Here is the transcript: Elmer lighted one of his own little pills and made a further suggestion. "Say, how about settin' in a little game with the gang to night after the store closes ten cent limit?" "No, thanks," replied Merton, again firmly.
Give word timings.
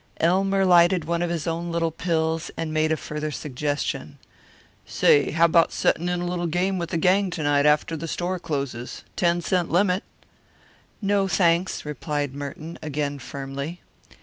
Elmer 0.17 0.65
lighted 0.65 1.05
one 1.05 1.21
of 1.21 1.29
his 1.29 1.45
own 1.45 1.71
little 1.71 1.91
pills 1.91 2.49
and 2.57 2.73
made 2.73 2.91
a 2.91 2.97
further 2.97 3.29
suggestion. 3.29 4.17
"Say, 4.83 5.29
how 5.29 5.45
about 5.45 5.71
settin' 5.71 6.09
in 6.09 6.21
a 6.21 6.25
little 6.25 6.47
game 6.47 6.79
with 6.79 6.89
the 6.89 6.97
gang 6.97 7.29
to 7.29 7.43
night 7.43 7.67
after 7.67 7.95
the 7.95 8.07
store 8.07 8.39
closes 8.39 9.03
ten 9.15 9.41
cent 9.43 9.69
limit?" 9.69 10.03
"No, 11.03 11.27
thanks," 11.27 11.85
replied 11.85 12.33
Merton, 12.33 12.79
again 12.81 13.19
firmly. 13.19 13.79